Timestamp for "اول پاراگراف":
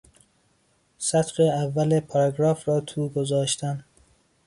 1.43-2.67